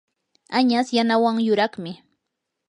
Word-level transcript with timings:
añas 0.57 0.87
yanawan 0.95 1.37
yuraqmi. 1.47 1.91